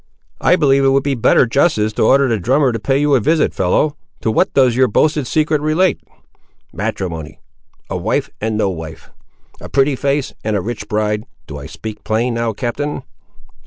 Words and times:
"I 0.39 0.55
believe 0.55 0.83
it 0.83 0.87
would 0.89 1.03
be 1.03 1.13
better 1.13 1.45
justice 1.45 1.93
to 1.93 2.01
order 2.01 2.27
the 2.27 2.39
drummer 2.39 2.71
to 2.71 2.79
pay 2.79 2.97
you 2.97 3.13
a 3.13 3.19
visit, 3.19 3.53
fellow. 3.53 3.95
To 4.21 4.31
what 4.31 4.51
does 4.55 4.75
your 4.75 4.87
boasted 4.87 5.27
secret 5.27 5.61
relate?" 5.61 6.01
"Matrimony; 6.73 7.39
a 7.87 7.97
wife 7.97 8.27
and 8.41 8.57
no 8.57 8.71
wife; 8.71 9.11
a 9.59 9.69
pretty 9.69 9.95
face 9.95 10.33
and 10.43 10.55
a 10.55 10.61
rich 10.61 10.87
bride: 10.89 11.25
do 11.45 11.59
I 11.59 11.67
speak 11.67 12.03
plain, 12.03 12.33
now, 12.33 12.51
captain?" 12.51 13.03